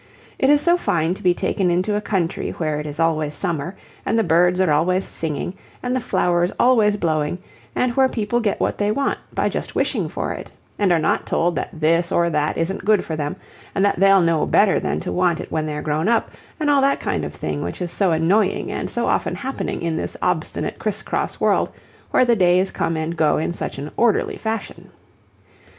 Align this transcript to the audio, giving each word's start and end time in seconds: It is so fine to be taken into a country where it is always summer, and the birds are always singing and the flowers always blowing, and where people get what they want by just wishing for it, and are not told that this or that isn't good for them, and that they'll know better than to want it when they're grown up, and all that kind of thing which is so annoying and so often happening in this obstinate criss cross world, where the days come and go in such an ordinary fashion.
It 0.39 0.49
is 0.49 0.61
so 0.61 0.77
fine 0.77 1.13
to 1.13 1.21
be 1.21 1.35
taken 1.35 1.69
into 1.69 1.95
a 1.95 2.01
country 2.01 2.49
where 2.53 2.79
it 2.79 2.87
is 2.87 2.99
always 2.99 3.35
summer, 3.35 3.75
and 4.03 4.17
the 4.17 4.23
birds 4.23 4.59
are 4.59 4.71
always 4.71 5.05
singing 5.05 5.53
and 5.83 5.95
the 5.95 5.99
flowers 6.01 6.51
always 6.59 6.97
blowing, 6.97 7.37
and 7.75 7.95
where 7.95 8.09
people 8.09 8.39
get 8.39 8.59
what 8.59 8.79
they 8.79 8.91
want 8.91 9.19
by 9.31 9.47
just 9.47 9.75
wishing 9.75 10.09
for 10.09 10.33
it, 10.33 10.49
and 10.79 10.91
are 10.91 10.97
not 10.97 11.27
told 11.27 11.55
that 11.55 11.69
this 11.71 12.11
or 12.11 12.31
that 12.31 12.57
isn't 12.57 12.83
good 12.83 13.05
for 13.05 13.15
them, 13.15 13.35
and 13.75 13.85
that 13.85 13.99
they'll 13.99 14.21
know 14.21 14.47
better 14.47 14.79
than 14.79 14.99
to 15.01 15.11
want 15.11 15.39
it 15.39 15.51
when 15.51 15.67
they're 15.67 15.83
grown 15.83 16.07
up, 16.07 16.31
and 16.59 16.67
all 16.71 16.81
that 16.81 16.99
kind 16.99 17.23
of 17.23 17.35
thing 17.35 17.61
which 17.61 17.79
is 17.79 17.91
so 17.91 18.09
annoying 18.11 18.71
and 18.71 18.89
so 18.89 19.05
often 19.05 19.35
happening 19.35 19.83
in 19.83 19.95
this 19.97 20.17
obstinate 20.19 20.79
criss 20.79 21.03
cross 21.03 21.39
world, 21.39 21.69
where 22.09 22.25
the 22.25 22.35
days 22.35 22.71
come 22.71 22.97
and 22.97 23.15
go 23.15 23.37
in 23.37 23.53
such 23.53 23.77
an 23.77 23.91
ordinary 23.97 24.35
fashion. 24.35 24.89